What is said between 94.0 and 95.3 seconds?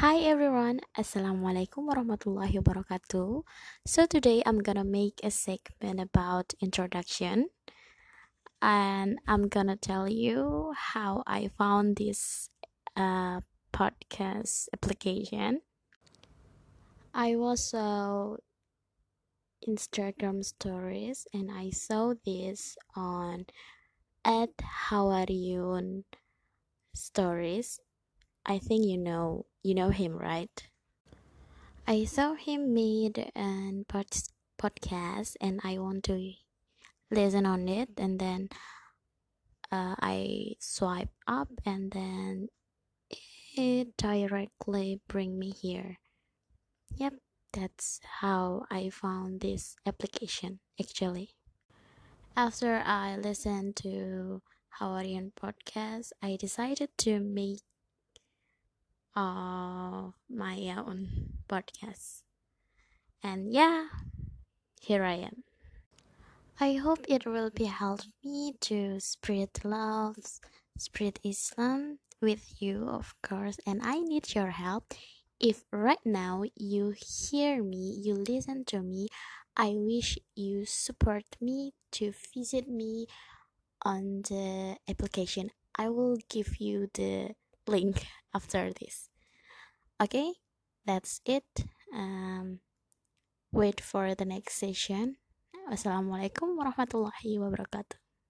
the next session.